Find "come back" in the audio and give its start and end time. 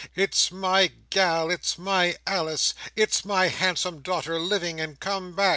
4.99-5.49